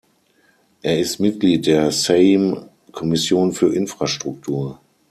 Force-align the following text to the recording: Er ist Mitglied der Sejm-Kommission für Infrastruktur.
Er 0.81 0.99
ist 0.99 1.19
Mitglied 1.19 1.67
der 1.67 1.91
Sejm-Kommission 1.91 3.51
für 3.53 3.71
Infrastruktur. 3.71 4.79